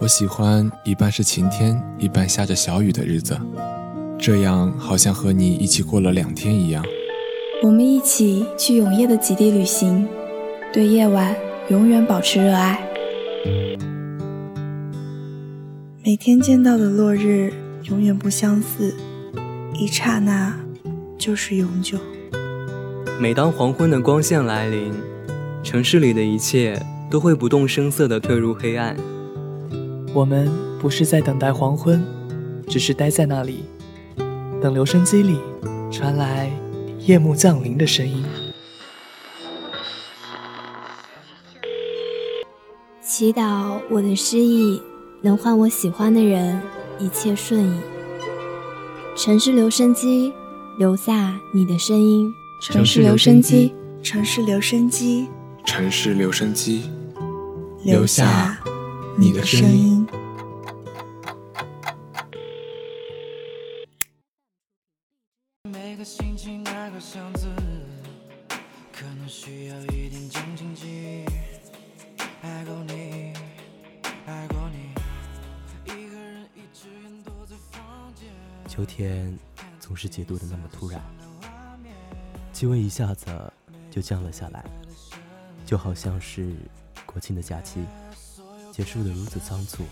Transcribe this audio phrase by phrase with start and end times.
[0.00, 3.38] 我喜欢一半是晴天，一半下着小雨的日子，
[4.18, 6.82] 这样好像和你一起过了两天一样。
[7.62, 10.08] 我们一起去永夜的极地旅行，
[10.72, 11.36] 对夜晚
[11.68, 12.82] 永远保持热爱。
[16.02, 17.52] 每天见到的落日
[17.90, 18.96] 永远不相似，
[19.74, 20.58] 一刹那
[21.18, 21.98] 就是永久。
[23.20, 24.94] 每当黄昏的光线来临，
[25.62, 26.80] 城市里的一切
[27.10, 28.96] 都会不动声色地退入黑暗。
[30.12, 30.50] 我们
[30.80, 32.04] 不是在等待黄昏，
[32.66, 33.64] 只是待在那里，
[34.60, 35.38] 等留声机里
[35.90, 36.50] 传来
[37.00, 38.24] 夜幕降临的声音。
[43.02, 44.80] 祈祷我的失意
[45.22, 46.60] 能换我喜欢的人
[46.98, 47.80] 一切顺意。
[49.16, 50.32] 城市留声机，
[50.78, 52.32] 留下你的声音。
[52.62, 55.28] 城市留声机，城市留声机，
[55.64, 56.90] 城市留声机，
[57.84, 58.58] 留下
[59.18, 59.99] 你的声音。
[66.50, 67.48] 个星期那个巷子，
[68.92, 71.24] 可能需要一点静静记。
[72.42, 73.32] 爱过你，
[74.26, 74.90] 爱过你，
[75.84, 78.28] 一个人一只眼躲在房间。
[78.66, 79.38] 秋天
[79.78, 81.00] 总是解读的那么突然。
[82.52, 83.26] 气温一下子
[83.90, 84.64] 就降了下来，
[85.64, 86.52] 就好像是
[87.06, 87.84] 国庆的假期
[88.72, 89.84] 结束的如此仓促。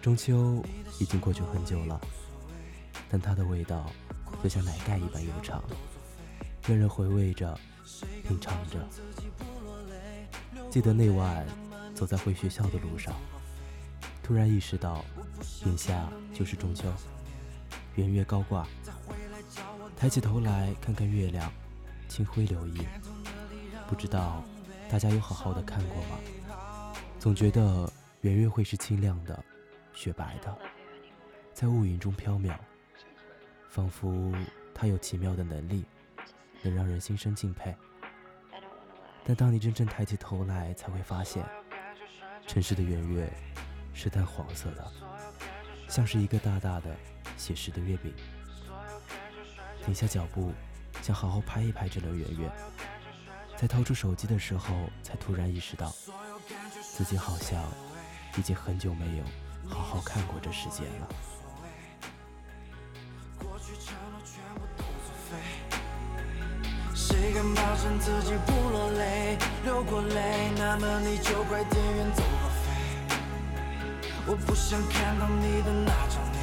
[0.00, 0.64] 中秋
[0.98, 2.00] 已经过去很久了，
[3.10, 3.90] 但它的味道
[4.42, 5.62] 就像奶盖一般悠长，
[6.66, 7.58] 让人回味着、
[8.26, 8.78] 品尝着。
[10.70, 11.46] 记得那晚
[11.94, 13.14] 走在回学校的路上，
[14.22, 15.04] 突然意识到，
[15.66, 16.92] 眼下就是中秋，
[17.96, 18.66] 圆月高挂。
[19.96, 21.52] 抬起头来看看月亮，
[22.08, 22.86] 清辉流溢。
[23.88, 24.42] 不知道
[24.88, 26.18] 大家有好好的看过吗？
[27.18, 27.92] 总觉得
[28.22, 29.44] 圆月会是清亮的、
[29.92, 30.56] 雪白的，
[31.52, 32.56] 在乌云中飘渺，
[33.70, 34.34] 仿佛
[34.74, 35.84] 它有奇妙的能力，
[36.60, 37.72] 能让人心生敬佩。
[39.24, 41.46] 但当你真正抬起头来，才会发现，
[42.48, 43.32] 城市的圆月
[43.94, 44.92] 是淡黄色的，
[45.88, 46.96] 像是一个大大的
[47.36, 48.12] 写实的月饼。
[49.84, 50.52] 停下脚步，
[51.00, 52.50] 想好好拍一拍这轮圆月。
[53.56, 55.94] 在掏出手机的时候，才突然意识到，
[56.82, 57.62] 自己好像
[58.36, 59.24] 已经很久没有
[59.68, 61.08] 好好看过这世界了。
[67.20, 69.36] 谁敢保证自己不落泪？
[69.62, 72.70] 流过泪，那么你就快点远走高飞。
[74.26, 76.40] 我不想看到你的那张脸，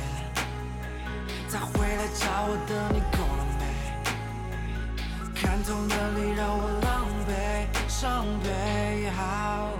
[1.48, 3.66] 再回来找我的你够了没？
[5.34, 7.32] 看透了你让我狼狈，
[7.90, 9.72] 伤悲，好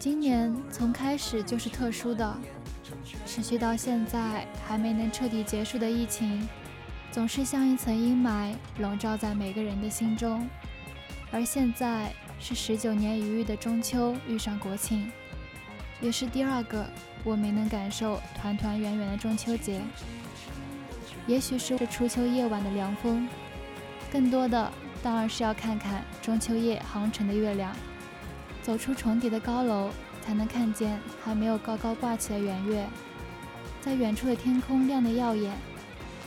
[0.00, 2.34] 今年从开始就是特殊的，
[3.26, 6.48] 持续到现在还没能彻底结束的疫情，
[7.12, 10.48] 总是像一层阴霾笼罩在每个人的心中。
[11.30, 15.12] 而现在是十九年一遇的中秋遇上国庆，
[16.00, 16.86] 也是第二个
[17.22, 19.82] 我没能感受团团圆圆的中秋节。
[21.26, 23.28] 也许是这初秋夜晚的凉风，
[24.10, 24.72] 更多的
[25.02, 27.76] 当然是要看看中秋夜航程的月亮。
[28.62, 29.90] 走出重叠的高楼，
[30.22, 32.86] 才能看见还没有高高挂起的圆月。
[33.80, 35.56] 在远处的天空亮得耀眼，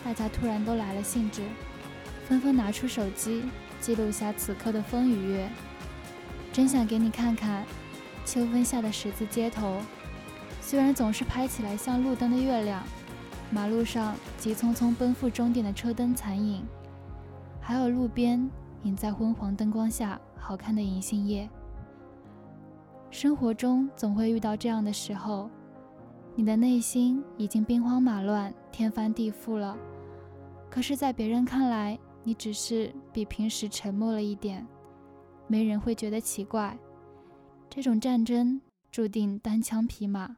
[0.03, 1.43] 大家突然都来了兴致，
[2.27, 3.43] 纷纷拿出手机
[3.79, 5.47] 记录下此刻的风与月。
[6.51, 7.65] 真想给你看看
[8.25, 9.81] 秋分下的十字街头，
[10.61, 12.83] 虽然总是拍起来像路灯的月亮，
[13.51, 16.65] 马路上急匆匆奔赴终点的车灯残影，
[17.61, 18.49] 还有路边
[18.81, 21.47] 隐在昏黄灯光下好看的银杏叶。
[23.13, 25.47] 生活中总会遇到这样的时候，
[26.35, 29.77] 你的内心已经兵荒马乱、天翻地覆了，
[30.67, 34.65] 可是，在别人看来，你只是比平时沉默了一点，
[35.45, 36.75] 没人会觉得奇怪。
[37.69, 38.59] 这种战争
[38.91, 40.35] 注定单枪匹马。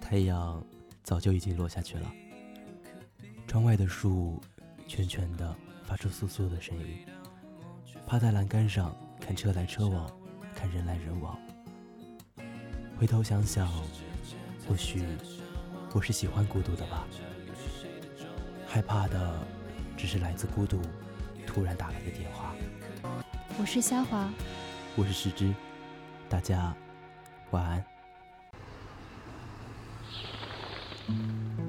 [0.00, 0.64] 太阳
[1.02, 2.10] 早就已经落下去了，
[3.46, 4.40] 窗外的树
[4.88, 5.54] 圈圈的
[5.84, 6.86] 发出簌簌的声音。
[8.06, 10.10] 趴在栏杆上看车来车往，
[10.64, 11.38] 看人来人往。
[12.98, 13.70] 回头想想，
[14.66, 15.04] 或许
[15.92, 17.04] 我是喜欢孤独的吧。
[18.66, 19.46] 害怕的
[19.94, 20.80] 只是来自孤独
[21.46, 22.54] 突突然打来的电话。
[23.60, 24.32] 我是虾华，
[24.96, 25.52] 我是石之，
[26.30, 26.74] 大家
[27.50, 27.84] 晚安。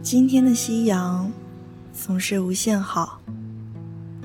[0.02, 1.30] 今天的夕阳
[1.92, 3.20] 总是无限好，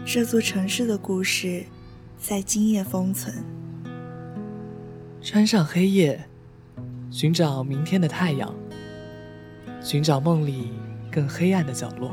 [0.06, 1.66] 这座城市的故事
[2.20, 3.44] 在今夜封存。
[5.22, 6.26] 穿上黑夜，
[7.10, 8.54] 寻找明天的太阳，
[9.82, 10.72] 寻找梦里
[11.12, 12.12] 更黑暗的角落。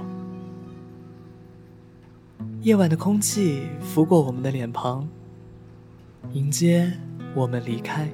[2.61, 5.07] 夜晚的空气拂过我们的脸庞，
[6.33, 6.91] 迎接
[7.33, 8.09] 我们离开。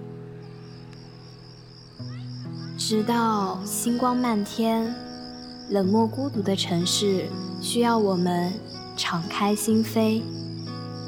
[2.78, 4.94] 直到星光漫天，
[5.72, 7.26] 冷漠孤独的城市
[7.60, 8.54] 需要我们
[8.96, 10.22] 敞开心扉，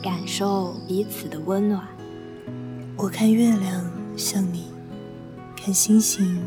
[0.02, 1.95] 感受彼此的温暖。
[2.98, 4.72] 我看月亮像你，
[5.56, 6.42] 看星星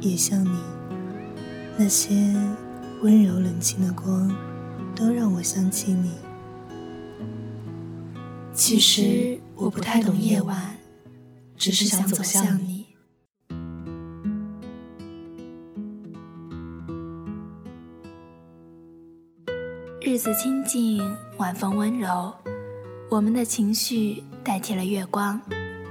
[0.00, 0.58] 也像你，
[1.78, 2.14] 那些
[3.02, 4.30] 温柔冷清的光，
[4.94, 6.12] 都让我想起你。
[8.52, 10.76] 其实我不太懂夜晚，
[11.56, 12.84] 只是想走向你。
[20.02, 21.02] 日子清静，
[21.38, 22.32] 晚风温柔，
[23.10, 25.40] 我们的情绪代替了月光，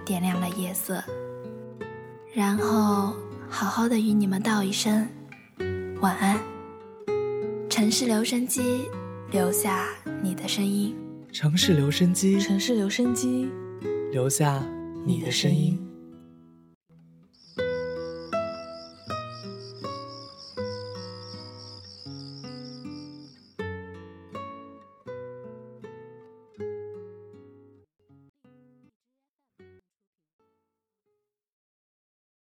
[0.06, 1.04] 点亮了夜色。
[2.34, 3.16] 然后
[3.50, 5.08] 好好的与你们道一声
[6.02, 6.40] 晚安。
[7.70, 8.88] 城市留声机，
[9.32, 9.88] 留下
[10.22, 10.96] 你的声音。
[11.32, 13.50] 城市留声机，城市留声机，
[14.12, 14.64] 留下
[15.06, 15.80] 你的声音。